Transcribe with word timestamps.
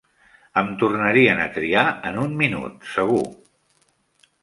Em 0.61 0.71
tornarien 0.83 1.43
a 1.45 1.47
triar 1.59 1.85
en 2.13 2.19
un 2.25 2.35
minut, 2.43 2.91
segur! 2.97 3.25